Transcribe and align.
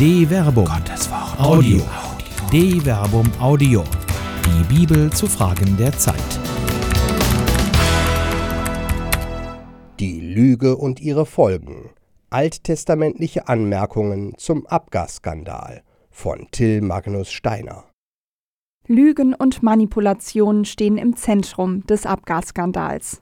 De 0.00 0.26
Verbum. 0.30 0.64
Gottes 0.64 1.10
Wort. 1.10 1.38
Audio. 1.38 1.82
De 2.50 2.80
Verbum 2.80 3.30
Audio. 3.38 3.84
Die 4.46 4.74
Bibel 4.74 5.12
zu 5.12 5.26
Fragen 5.26 5.76
der 5.76 5.92
Zeit. 5.92 6.16
Die 9.98 10.20
Lüge 10.20 10.78
und 10.78 11.00
ihre 11.00 11.26
Folgen. 11.26 11.90
Alttestamentliche 12.30 13.46
Anmerkungen 13.46 14.32
zum 14.38 14.66
Abgasskandal 14.66 15.82
von 16.10 16.46
Till 16.50 16.80
Magnus 16.80 17.30
Steiner. 17.30 17.84
Lügen 18.86 19.34
und 19.34 19.62
Manipulationen 19.62 20.64
stehen 20.64 20.96
im 20.96 21.14
Zentrum 21.14 21.86
des 21.86 22.06
Abgasskandals. 22.06 23.20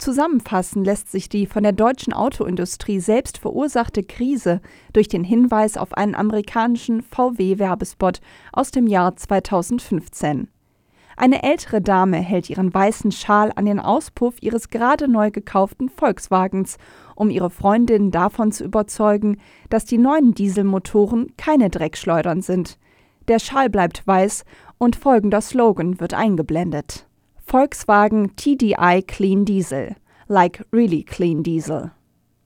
Zusammenfassen 0.00 0.82
lässt 0.82 1.12
sich 1.12 1.28
die 1.28 1.46
von 1.46 1.62
der 1.62 1.72
deutschen 1.72 2.14
Autoindustrie 2.14 3.00
selbst 3.00 3.36
verursachte 3.36 4.02
Krise 4.02 4.62
durch 4.94 5.08
den 5.08 5.24
Hinweis 5.24 5.76
auf 5.76 5.92
einen 5.92 6.14
amerikanischen 6.14 7.02
VW-Werbespot 7.02 8.20
aus 8.50 8.70
dem 8.70 8.86
Jahr 8.86 9.14
2015. 9.14 10.48
Eine 11.18 11.42
ältere 11.42 11.82
Dame 11.82 12.16
hält 12.16 12.48
ihren 12.48 12.72
weißen 12.72 13.12
Schal 13.12 13.52
an 13.54 13.66
den 13.66 13.78
Auspuff 13.78 14.36
ihres 14.40 14.70
gerade 14.70 15.06
neu 15.06 15.30
gekauften 15.30 15.90
Volkswagens, 15.90 16.78
um 17.14 17.28
ihre 17.28 17.50
Freundin 17.50 18.10
davon 18.10 18.52
zu 18.52 18.64
überzeugen, 18.64 19.36
dass 19.68 19.84
die 19.84 19.98
neuen 19.98 20.32
Dieselmotoren 20.32 21.34
keine 21.36 21.68
Dreckschleudern 21.68 22.40
sind. 22.40 22.78
Der 23.28 23.38
Schal 23.38 23.68
bleibt 23.68 24.06
weiß 24.06 24.44
und 24.78 24.96
folgender 24.96 25.42
Slogan 25.42 26.00
wird 26.00 26.14
eingeblendet. 26.14 27.09
Volkswagen 27.50 28.36
TDI 28.36 29.02
Clean 29.08 29.44
Diesel, 29.44 29.96
like 30.28 30.64
really 30.70 31.02
clean 31.02 31.42
Diesel. 31.42 31.90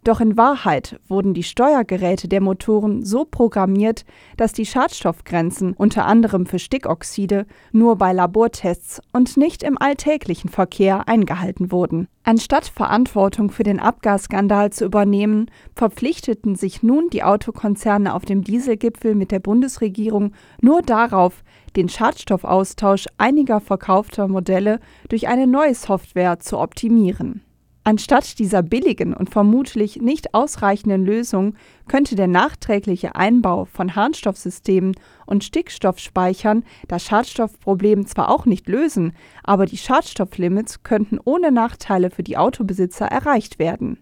Doch 0.05 0.21
in 0.21 0.37
Wahrheit 0.37 1.01
wurden 1.09 1.33
die 1.33 1.43
Steuergeräte 1.43 2.29
der 2.29 2.43
Motoren 2.43 3.07
so 3.07 3.25
programmiert, 3.25 4.05
dass 4.37 4.53
die 4.53 4.67
Schadstoffgrenzen 4.67 5.73
unter 5.73 6.05
anderem 6.05 6.45
für 6.45 6.59
Stickoxide 6.59 7.47
nur 7.73 7.97
bei 7.97 8.13
Labortests 8.13 9.01
und 9.13 9.39
nicht 9.39 9.63
im 9.63 9.79
alltäglichen 9.81 10.51
Verkehr 10.51 11.09
eingehalten 11.09 11.73
wurden. 11.73 12.09
Anstatt 12.23 12.67
Verantwortung 12.67 13.51
für 13.51 13.63
den 13.63 13.81
Abgasskandal 13.81 14.71
zu 14.71 14.85
übernehmen, 14.85 15.51
verpflichteten 15.75 16.55
sich 16.55 16.83
nun 16.83 17.09
die 17.09 17.23
Autokonzerne 17.23 18.13
auf 18.13 18.27
dem 18.27 18.45
Dieselgipfel 18.45 19.15
mit 19.15 19.31
der 19.31 19.41
Bundesregierung 19.41 20.33
nur 20.61 20.83
darauf, 20.83 21.43
den 21.77 21.89
Schadstoffaustausch 21.89 23.07
einiger 23.17 23.59
verkaufter 23.61 24.29
Modelle 24.29 24.81
durch 25.09 25.29
eine 25.29 25.47
neue 25.47 25.75
Software 25.75 26.41
zu 26.41 26.59
optimieren. 26.59 27.43
Anstatt 27.87 28.39
dieser 28.39 28.63
billigen 28.63 29.13
und 29.13 29.29
vermutlich 29.29 30.01
nicht 30.01 30.33
ausreichenden 30.33 31.05
Lösung 31.05 31.55
könnte 31.87 32.17
der 32.17 32.29
nachträgliche 32.29 33.15
Einbau 33.15 33.67
von 33.67 33.95
Harnstoffsystemen 33.95 34.97
und 35.27 35.45
Stickstoffspeichern 35.45 36.65
das 36.89 37.05
Schadstoffproblem 37.05 38.07
zwar 38.07 38.31
auch 38.31 38.47
nicht 38.47 38.69
lösen, 38.69 39.13
aber 39.43 39.67
die 39.67 39.77
Schadstofflimits 39.77 40.83
könnten 40.83 41.19
ohne 41.23 41.53
Nachteile 41.53 42.09
für 42.09 42.23
die 42.23 42.39
Autobesitzer 42.39 43.05
erreicht 43.05 43.59
werden. 43.59 43.99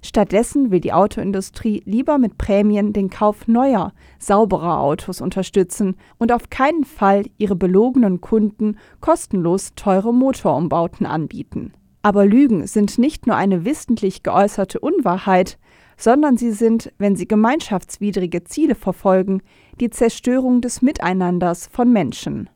Stattdessen 0.00 0.70
will 0.70 0.80
die 0.80 0.94
Autoindustrie 0.94 1.82
lieber 1.84 2.16
mit 2.16 2.38
Prämien 2.38 2.94
den 2.94 3.10
Kauf 3.10 3.48
neuer, 3.48 3.92
sauberer 4.18 4.80
Autos 4.80 5.20
unterstützen 5.20 5.96
und 6.16 6.32
auf 6.32 6.48
keinen 6.48 6.84
Fall 6.84 7.24
ihre 7.36 7.56
belogenen 7.56 8.22
Kunden 8.22 8.78
kostenlos 9.00 9.74
teure 9.74 10.14
Motorumbauten 10.14 11.04
anbieten. 11.04 11.74
Aber 12.02 12.24
Lügen 12.24 12.66
sind 12.66 12.98
nicht 12.98 13.26
nur 13.26 13.36
eine 13.36 13.64
wissentlich 13.64 14.22
geäußerte 14.22 14.80
Unwahrheit, 14.80 15.58
sondern 15.96 16.36
sie 16.36 16.52
sind, 16.52 16.92
wenn 16.98 17.16
sie 17.16 17.26
gemeinschaftswidrige 17.26 18.44
Ziele 18.44 18.74
verfolgen, 18.74 19.42
die 19.80 19.90
Zerstörung 19.90 20.60
des 20.60 20.82
Miteinanders 20.82 21.66
von 21.66 21.92
Menschen. 21.92 22.50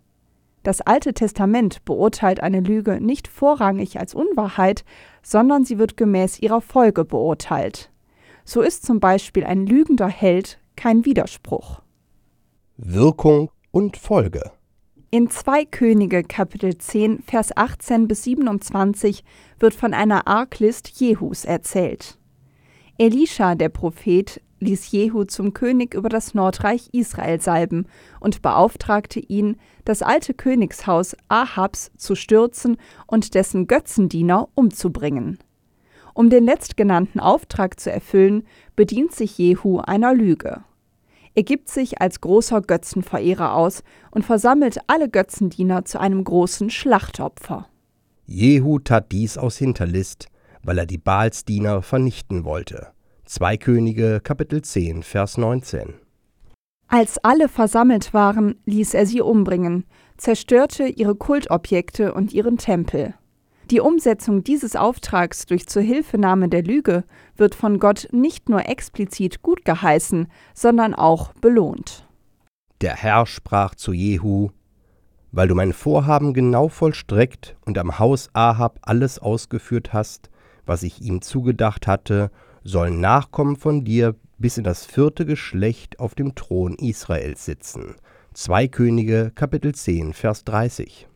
Das 0.63 0.83
Alte 0.83 1.15
Testament 1.15 1.85
beurteilt 1.87 2.43
eine 2.43 2.61
Lüge 2.61 3.01
nicht 3.01 3.29
vorrangig 3.29 3.99
als 3.99 4.15
Unwahrheit, 4.15 4.85
sondern 5.23 5.65
sie 5.65 5.79
wird 5.79 5.97
gemäß 5.97 6.39
ihrer 6.41 6.61
Folge 6.61 7.05
beurteilt. 7.05 7.91
So 8.45 8.61
ist 8.61 8.85
zum 8.85 9.01
Beispiel 9.01 9.45
ein 9.45 9.67
lügender 9.67 10.09
Held 10.09 10.59
kein 10.77 11.05
Widerspruch. 11.07 11.81
Wirkung 12.77 13.51
und 13.71 13.97
Folge 13.97 14.53
in 15.13 15.29
2 15.29 15.65
Könige 15.65 16.23
Kapitel 16.23 16.79
10 16.79 17.23
Vers 17.25 17.57
18 17.57 18.07
bis 18.07 18.23
27 18.23 19.25
wird 19.59 19.75
von 19.75 19.93
einer 19.93 20.29
Arglist 20.29 20.89
Jehus 21.01 21.45
erzählt. 21.45 22.17
Elisha, 22.97 23.57
der 23.57 23.71
Prophet, 23.71 24.41
ließ 24.61 24.93
Jehu 24.93 25.25
zum 25.25 25.53
König 25.53 25.95
über 25.95 26.09
das 26.09 26.35
Nordreich 26.35 26.91
Israel 26.93 27.41
salben 27.41 27.87
und 28.21 28.41
beauftragte 28.41 29.19
ihn, 29.19 29.57
das 29.85 30.03
alte 30.03 30.33
Königshaus 30.33 31.17
Ahabs 31.29 31.91
zu 31.97 32.15
stürzen 32.15 32.77
und 33.09 33.35
dessen 33.35 33.67
Götzendiener 33.67 34.49
umzubringen. 34.55 35.39
Um 36.15 36.31
den 36.31 36.45
letztgenannten 36.45 37.19
Auftrag 37.19 37.81
zu 37.81 37.91
erfüllen, 37.91 38.45
bedient 38.77 39.13
sich 39.13 39.37
Jehu 39.39 39.79
einer 39.79 40.15
Lüge. 40.15 40.63
Er 41.41 41.45
gibt 41.45 41.71
sich 41.71 42.03
als 42.03 42.21
großer 42.21 42.61
Götzenverehrer 42.61 43.55
aus 43.55 43.83
und 44.11 44.27
versammelt 44.27 44.77
alle 44.89 45.09
Götzendiener 45.09 45.87
zu 45.87 45.99
einem 45.99 46.23
großen 46.23 46.69
Schlachtopfer. 46.69 47.67
Jehu 48.27 48.79
tat 48.79 49.11
dies 49.11 49.39
aus 49.39 49.57
Hinterlist, 49.57 50.29
weil 50.63 50.77
er 50.77 50.85
die 50.85 50.99
Baalsdiener 50.99 51.81
vernichten 51.81 52.45
wollte. 52.45 52.89
2 53.25 53.57
Könige 53.57 54.21
Kapitel 54.23 54.61
10 54.61 55.03
Vers 55.03 55.39
19. 55.39 55.95
Als 56.89 57.17
alle 57.25 57.49
versammelt 57.49 58.13
waren, 58.13 58.57
ließ 58.67 58.93
er 58.93 59.07
sie 59.07 59.23
umbringen, 59.23 59.87
zerstörte 60.19 60.89
ihre 60.89 61.15
Kultobjekte 61.15 62.13
und 62.13 62.35
ihren 62.35 62.59
Tempel. 62.59 63.15
Die 63.71 63.79
Umsetzung 63.79 64.43
dieses 64.43 64.75
Auftrags 64.75 65.47
durch 65.47 65.69
Zuhilfenahme 65.69 66.49
der 66.49 66.65
Lüge 66.65 67.05
wird 67.37 67.55
von 67.55 67.79
Gott 67.79 68.09
nicht 68.11 68.49
nur 68.49 68.69
explizit 68.69 69.43
gut 69.43 69.65
geheißen, 69.65 70.27
sondern 70.55 70.93
auch 70.93 71.33
belohnt. 71.35 72.09
Der 72.81 72.97
Herr 72.97 73.27
sprach 73.27 73.77
zu 73.77 73.93
Jehu, 73.93 74.51
weil 75.31 75.47
du 75.47 75.55
mein 75.55 75.73
Vorhaben 75.73 76.35
genau 76.35 76.67
vollstreckt 76.67 77.57
und 77.65 77.79
am 77.79 78.01
Haus 78.01 78.29
Ahab 78.33 78.81
alles 78.83 79.21
ausgeführt 79.21 79.93
hast, 79.93 80.31
was 80.67 80.83
ich 80.83 81.01
ihm 81.01 81.23
zugedacht 81.23 81.87
hatte, 81.87 82.33
sollen 82.65 82.99
Nachkommen 83.01 83.55
von 83.55 83.85
dir 83.85 84.17
bis 84.39 84.59
in 84.59 84.65
das 84.65 84.85
vierte 84.85 85.25
Geschlecht 85.25 86.01
auf 86.01 86.17
dem 86.17 86.35
Thron 86.35 86.75
Israels 86.75 87.45
sitzen. 87.45 87.95
2 88.35 88.67
Könige 88.67 89.31
Kapitel 89.33 89.75
10 89.75 90.13
Vers 90.13 90.45
30 90.45 91.10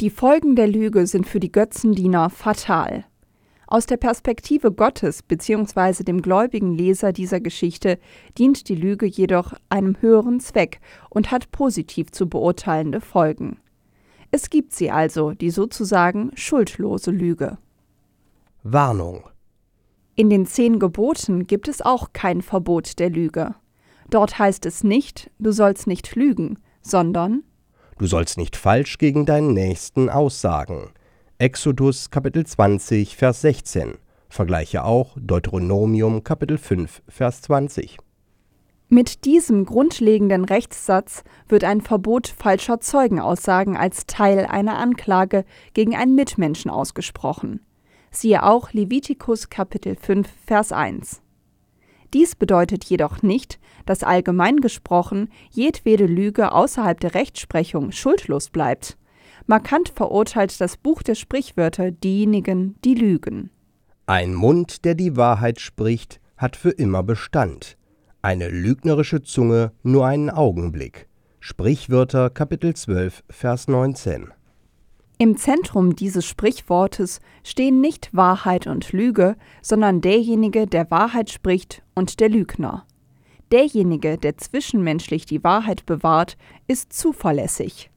die 0.00 0.10
Folgen 0.10 0.56
der 0.56 0.66
Lüge 0.66 1.06
sind 1.06 1.28
für 1.28 1.40
die 1.40 1.52
Götzendiener 1.52 2.30
fatal. 2.30 3.04
Aus 3.66 3.84
der 3.84 3.98
Perspektive 3.98 4.72
Gottes 4.72 5.22
bzw. 5.22 6.04
dem 6.04 6.22
gläubigen 6.22 6.74
Leser 6.74 7.12
dieser 7.12 7.38
Geschichte 7.40 7.98
dient 8.38 8.68
die 8.68 8.74
Lüge 8.74 9.04
jedoch 9.04 9.52
einem 9.68 10.00
höheren 10.00 10.40
Zweck 10.40 10.80
und 11.10 11.30
hat 11.30 11.52
positiv 11.52 12.10
zu 12.12 12.28
beurteilende 12.28 13.02
Folgen. 13.02 13.58
Es 14.30 14.48
gibt 14.48 14.72
sie 14.72 14.90
also, 14.90 15.32
die 15.32 15.50
sozusagen 15.50 16.30
schuldlose 16.34 17.10
Lüge. 17.10 17.58
Warnung. 18.62 19.28
In 20.16 20.30
den 20.30 20.46
zehn 20.46 20.78
Geboten 20.78 21.46
gibt 21.46 21.68
es 21.68 21.82
auch 21.82 22.12
kein 22.12 22.40
Verbot 22.40 22.98
der 22.98 23.10
Lüge. 23.10 23.54
Dort 24.08 24.38
heißt 24.38 24.64
es 24.66 24.82
nicht, 24.82 25.30
du 25.38 25.52
sollst 25.52 25.86
nicht 25.86 26.16
lügen, 26.16 26.58
sondern 26.80 27.44
Du 28.00 28.06
sollst 28.06 28.38
nicht 28.38 28.56
falsch 28.56 28.96
gegen 28.96 29.26
deinen 29.26 29.52
Nächsten 29.52 30.08
aussagen. 30.08 30.88
Exodus 31.36 32.10
Kapitel 32.10 32.46
20, 32.46 33.14
Vers 33.14 33.42
16. 33.42 33.98
Vergleiche 34.30 34.84
auch 34.84 35.18
Deuteronomium 35.20 36.24
Kapitel 36.24 36.56
5, 36.56 37.02
Vers 37.08 37.42
20. 37.42 37.98
Mit 38.88 39.26
diesem 39.26 39.66
grundlegenden 39.66 40.46
Rechtssatz 40.46 41.24
wird 41.46 41.62
ein 41.62 41.82
Verbot 41.82 42.28
falscher 42.28 42.80
Zeugenaussagen 42.80 43.76
als 43.76 44.06
Teil 44.06 44.46
einer 44.46 44.78
Anklage 44.78 45.44
gegen 45.74 45.94
einen 45.94 46.14
Mitmenschen 46.14 46.70
ausgesprochen. 46.70 47.60
Siehe 48.10 48.44
auch 48.44 48.72
Levitikus 48.72 49.50
Kapitel 49.50 49.94
5, 49.94 50.26
Vers 50.46 50.72
1. 50.72 51.20
Dies 52.12 52.34
bedeutet 52.34 52.84
jedoch 52.84 53.22
nicht, 53.22 53.60
dass 53.86 54.02
allgemein 54.02 54.56
gesprochen 54.58 55.28
jedwede 55.50 56.06
Lüge 56.06 56.52
außerhalb 56.52 56.98
der 56.98 57.14
Rechtsprechung 57.14 57.92
schuldlos 57.92 58.50
bleibt. 58.50 58.96
Markant 59.46 59.88
verurteilt 59.88 60.60
das 60.60 60.76
Buch 60.76 61.02
der 61.02 61.14
Sprichwörter 61.14 61.90
diejenigen, 61.90 62.76
die 62.84 62.94
lügen. 62.94 63.50
Ein 64.06 64.34
Mund, 64.34 64.84
der 64.84 64.94
die 64.94 65.16
Wahrheit 65.16 65.60
spricht, 65.60 66.20
hat 66.36 66.56
für 66.56 66.70
immer 66.70 67.02
Bestand. 67.02 67.76
Eine 68.22 68.48
lügnerische 68.48 69.22
Zunge 69.22 69.72
nur 69.82 70.06
einen 70.06 70.30
Augenblick. 70.30 71.08
Sprichwörter 71.38 72.28
Kapitel 72.28 72.74
12 72.74 73.24
Vers 73.30 73.68
19 73.68 74.30
im 75.20 75.36
Zentrum 75.36 75.94
dieses 75.94 76.24
Sprichwortes 76.24 77.20
stehen 77.44 77.82
nicht 77.82 78.08
Wahrheit 78.14 78.66
und 78.66 78.90
Lüge, 78.90 79.36
sondern 79.60 80.00
derjenige, 80.00 80.66
der 80.66 80.90
Wahrheit 80.90 81.28
spricht 81.28 81.82
und 81.94 82.20
der 82.20 82.30
Lügner. 82.30 82.86
Derjenige, 83.52 84.16
der 84.16 84.38
zwischenmenschlich 84.38 85.26
die 85.26 85.44
Wahrheit 85.44 85.84
bewahrt, 85.84 86.38
ist 86.68 86.94
zuverlässig. 86.94 87.90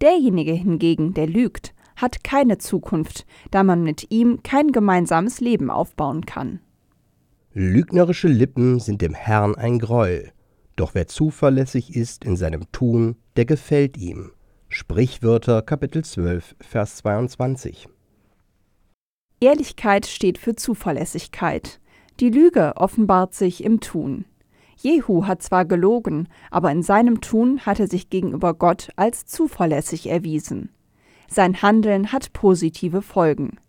Derjenige 0.00 0.50
hingegen, 0.50 1.14
der 1.14 1.28
lügt, 1.28 1.74
hat 1.94 2.24
keine 2.24 2.58
Zukunft, 2.58 3.24
da 3.52 3.62
man 3.62 3.84
mit 3.84 4.10
ihm 4.10 4.42
kein 4.42 4.72
gemeinsames 4.72 5.40
Leben 5.40 5.70
aufbauen 5.70 6.26
kann. 6.26 6.58
Lügnerische 7.52 8.26
Lippen 8.26 8.80
sind 8.80 9.00
dem 9.00 9.14
Herrn 9.14 9.54
ein 9.54 9.78
Greuel, 9.78 10.32
doch 10.74 10.92
wer 10.96 11.06
zuverlässig 11.06 11.94
ist 11.94 12.24
in 12.24 12.36
seinem 12.36 12.72
Tun, 12.72 13.14
der 13.36 13.44
gefällt 13.44 13.96
ihm. 13.96 14.32
Sprichwörter 14.76 15.62
Kapitel 15.62 16.04
12, 16.04 16.56
Vers 16.60 16.96
22. 16.96 17.86
Ehrlichkeit 19.38 20.04
steht 20.04 20.36
für 20.36 20.56
Zuverlässigkeit. 20.56 21.78
Die 22.18 22.28
Lüge 22.28 22.72
offenbart 22.74 23.34
sich 23.34 23.62
im 23.62 23.78
Tun. 23.78 24.24
Jehu 24.76 25.28
hat 25.28 25.44
zwar 25.44 25.64
gelogen, 25.64 26.28
aber 26.50 26.72
in 26.72 26.82
seinem 26.82 27.20
Tun 27.20 27.60
hat 27.60 27.78
er 27.78 27.86
sich 27.86 28.10
gegenüber 28.10 28.52
Gott 28.52 28.88
als 28.96 29.26
zuverlässig 29.26 30.08
erwiesen. 30.08 30.70
Sein 31.28 31.62
Handeln 31.62 32.10
hat 32.10 32.32
positive 32.32 33.00
Folgen. 33.00 33.60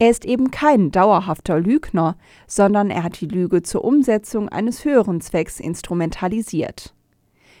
Er 0.00 0.10
ist 0.10 0.24
eben 0.24 0.50
kein 0.50 0.90
dauerhafter 0.90 1.60
Lügner, 1.60 2.16
sondern 2.48 2.90
er 2.90 3.04
hat 3.04 3.20
die 3.20 3.28
Lüge 3.28 3.62
zur 3.62 3.84
Umsetzung 3.84 4.48
eines 4.48 4.84
höheren 4.84 5.20
Zwecks 5.20 5.60
instrumentalisiert. 5.60 6.92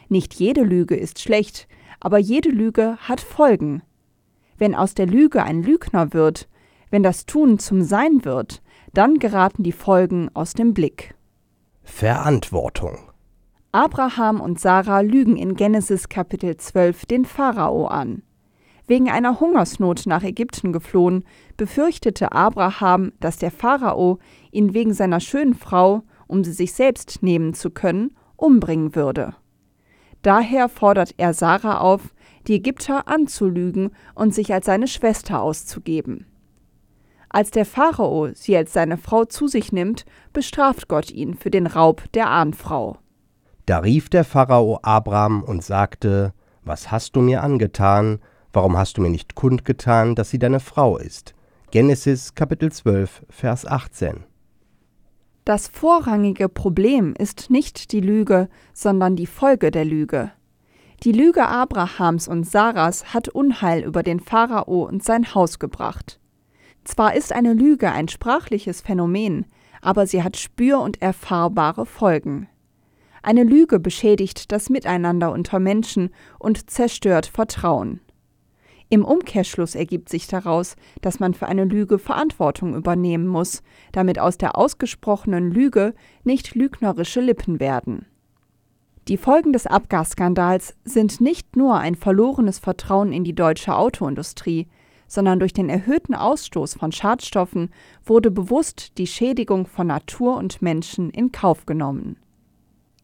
Nicht 0.08 0.34
jede 0.34 0.64
Lüge 0.64 0.96
ist 0.96 1.20
schlecht, 1.20 1.68
aber 2.04 2.18
jede 2.18 2.50
Lüge 2.50 2.98
hat 2.98 3.22
Folgen. 3.22 3.82
Wenn 4.58 4.74
aus 4.74 4.94
der 4.94 5.06
Lüge 5.06 5.42
ein 5.42 5.62
Lügner 5.62 6.12
wird, 6.12 6.48
wenn 6.90 7.02
das 7.02 7.24
Tun 7.24 7.58
zum 7.58 7.82
Sein 7.82 8.26
wird, 8.26 8.62
dann 8.92 9.18
geraten 9.18 9.62
die 9.62 9.72
Folgen 9.72 10.30
aus 10.34 10.52
dem 10.52 10.74
Blick. 10.74 11.14
Verantwortung. 11.82 13.10
Abraham 13.72 14.42
und 14.42 14.60
Sarah 14.60 15.00
lügen 15.00 15.36
in 15.36 15.56
Genesis 15.56 16.10
Kapitel 16.10 16.58
12 16.58 17.06
den 17.06 17.24
Pharao 17.24 17.86
an. 17.86 18.22
Wegen 18.86 19.08
einer 19.08 19.40
Hungersnot 19.40 20.02
nach 20.04 20.22
Ägypten 20.22 20.74
geflohen, 20.74 21.24
befürchtete 21.56 22.32
Abraham, 22.32 23.12
dass 23.18 23.38
der 23.38 23.50
Pharao 23.50 24.18
ihn 24.52 24.74
wegen 24.74 24.92
seiner 24.92 25.20
schönen 25.20 25.54
Frau, 25.54 26.02
um 26.26 26.44
sie 26.44 26.52
sich 26.52 26.74
selbst 26.74 27.22
nehmen 27.22 27.54
zu 27.54 27.70
können, 27.70 28.14
umbringen 28.36 28.94
würde. 28.94 29.34
Daher 30.24 30.70
fordert 30.70 31.14
er 31.18 31.34
Sarah 31.34 31.80
auf, 31.80 32.14
die 32.46 32.54
Ägypter 32.54 33.08
anzulügen 33.08 33.90
und 34.14 34.34
sich 34.34 34.54
als 34.54 34.64
seine 34.64 34.88
Schwester 34.88 35.42
auszugeben. 35.42 36.26
Als 37.28 37.50
der 37.50 37.66
Pharao 37.66 38.30
sie 38.32 38.56
als 38.56 38.72
seine 38.72 38.96
Frau 38.96 39.26
zu 39.26 39.48
sich 39.48 39.70
nimmt, 39.70 40.06
bestraft 40.32 40.88
Gott 40.88 41.10
ihn 41.10 41.34
für 41.34 41.50
den 41.50 41.66
Raub 41.66 42.10
der 42.14 42.30
Ahnfrau. 42.30 42.96
Da 43.66 43.80
rief 43.80 44.08
der 44.08 44.24
Pharao 44.24 44.78
Abraham 44.82 45.42
und 45.42 45.62
sagte: 45.62 46.32
Was 46.62 46.90
hast 46.90 47.16
du 47.16 47.20
mir 47.20 47.42
angetan? 47.42 48.18
Warum 48.50 48.78
hast 48.78 48.96
du 48.96 49.02
mir 49.02 49.10
nicht 49.10 49.34
kundgetan, 49.34 50.14
dass 50.14 50.30
sie 50.30 50.38
deine 50.38 50.60
Frau 50.60 50.96
ist? 50.96 51.34
Genesis 51.70 52.34
Kapitel 52.34 52.72
12, 52.72 53.26
Vers 53.28 53.66
18. 53.66 54.24
Das 55.44 55.68
vorrangige 55.68 56.48
Problem 56.48 57.14
ist 57.18 57.50
nicht 57.50 57.92
die 57.92 58.00
Lüge, 58.00 58.48
sondern 58.72 59.14
die 59.14 59.26
Folge 59.26 59.70
der 59.70 59.84
Lüge. 59.84 60.32
Die 61.02 61.12
Lüge 61.12 61.46
Abrahams 61.46 62.28
und 62.28 62.44
Sarahs 62.44 63.12
hat 63.12 63.28
Unheil 63.28 63.82
über 63.82 64.02
den 64.02 64.20
Pharao 64.20 64.84
und 64.84 65.04
sein 65.04 65.34
Haus 65.34 65.58
gebracht. 65.58 66.18
Zwar 66.84 67.14
ist 67.14 67.30
eine 67.30 67.52
Lüge 67.52 67.92
ein 67.92 68.08
sprachliches 68.08 68.80
Phänomen, 68.80 69.44
aber 69.82 70.06
sie 70.06 70.22
hat 70.22 70.38
spür- 70.38 70.80
und 70.80 71.02
erfahrbare 71.02 71.84
Folgen. 71.84 72.48
Eine 73.22 73.42
Lüge 73.42 73.80
beschädigt 73.80 74.50
das 74.50 74.70
Miteinander 74.70 75.30
unter 75.30 75.60
Menschen 75.60 76.08
und 76.38 76.70
zerstört 76.70 77.26
Vertrauen. 77.26 78.00
Im 78.88 79.04
Umkehrschluss 79.04 79.74
ergibt 79.74 80.08
sich 80.08 80.26
daraus, 80.26 80.76
dass 81.00 81.20
man 81.20 81.34
für 81.34 81.46
eine 81.46 81.64
Lüge 81.64 81.98
Verantwortung 81.98 82.74
übernehmen 82.74 83.26
muss, 83.26 83.62
damit 83.92 84.18
aus 84.18 84.38
der 84.38 84.56
ausgesprochenen 84.56 85.50
Lüge 85.50 85.94
nicht 86.22 86.54
lügnerische 86.54 87.20
Lippen 87.20 87.60
werden. 87.60 88.06
Die 89.08 89.16
Folgen 89.16 89.52
des 89.52 89.66
Abgasskandals 89.66 90.76
sind 90.84 91.20
nicht 91.20 91.56
nur 91.56 91.78
ein 91.78 91.94
verlorenes 91.94 92.58
Vertrauen 92.58 93.12
in 93.12 93.24
die 93.24 93.34
deutsche 93.34 93.74
Autoindustrie, 93.76 94.66
sondern 95.06 95.38
durch 95.38 95.52
den 95.52 95.68
erhöhten 95.68 96.14
Ausstoß 96.14 96.74
von 96.74 96.90
Schadstoffen 96.90 97.70
wurde 98.04 98.30
bewusst 98.30 98.96
die 98.96 99.06
Schädigung 99.06 99.66
von 99.66 99.88
Natur 99.88 100.36
und 100.36 100.62
Menschen 100.62 101.10
in 101.10 101.32
Kauf 101.32 101.66
genommen. 101.66 102.16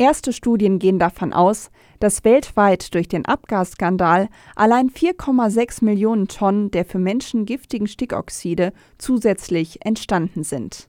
Erste 0.00 0.32
Studien 0.32 0.78
gehen 0.78 0.98
davon 0.98 1.34
aus, 1.34 1.70
dass 1.98 2.24
weltweit 2.24 2.94
durch 2.94 3.06
den 3.06 3.26
Abgasskandal 3.26 4.30
allein 4.56 4.88
4,6 4.88 5.84
Millionen 5.84 6.26
Tonnen 6.26 6.70
der 6.70 6.86
für 6.86 6.98
Menschen 6.98 7.44
giftigen 7.44 7.86
Stickoxide 7.86 8.72
zusätzlich 8.96 9.84
entstanden 9.84 10.42
sind. 10.42 10.88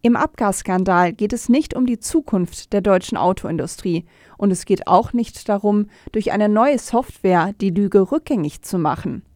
Im 0.00 0.16
Abgasskandal 0.16 1.12
geht 1.12 1.34
es 1.34 1.50
nicht 1.50 1.76
um 1.76 1.84
die 1.84 1.98
Zukunft 1.98 2.72
der 2.72 2.80
deutschen 2.80 3.18
Autoindustrie 3.18 4.06
und 4.38 4.50
es 4.50 4.64
geht 4.64 4.86
auch 4.86 5.12
nicht 5.12 5.46
darum, 5.50 5.90
durch 6.12 6.32
eine 6.32 6.48
neue 6.48 6.78
Software 6.78 7.52
die 7.60 7.68
Lüge 7.68 8.10
rückgängig 8.12 8.62
zu 8.62 8.78
machen. 8.78 9.26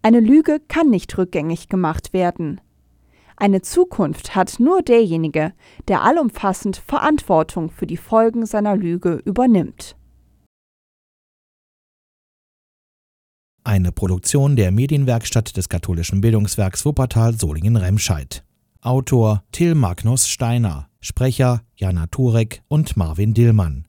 Eine 0.00 0.20
Lüge 0.20 0.60
kann 0.68 0.90
nicht 0.90 1.18
rückgängig 1.18 1.68
gemacht 1.68 2.12
werden. 2.12 2.60
Eine 3.36 3.62
Zukunft 3.62 4.34
hat 4.34 4.60
nur 4.60 4.82
derjenige, 4.82 5.52
der 5.88 6.02
allumfassend 6.02 6.76
Verantwortung 6.76 7.70
für 7.70 7.86
die 7.86 7.96
Folgen 7.96 8.46
seiner 8.46 8.76
Lüge 8.76 9.20
übernimmt. 9.24 9.96
Eine 13.64 13.92
Produktion 13.92 14.56
der 14.56 14.72
Medienwerkstatt 14.72 15.56
des 15.56 15.68
katholischen 15.68 16.20
Bildungswerks 16.20 16.84
Wuppertal 16.84 17.38
Solingen-Remscheid. 17.38 18.44
Autor 18.80 19.44
Till 19.52 19.76
Magnus 19.76 20.28
Steiner, 20.28 20.88
Sprecher 21.00 21.62
Jana 21.76 22.08
Turek 22.08 22.62
und 22.66 22.96
Marvin 22.96 23.34
Dillmann. 23.34 23.86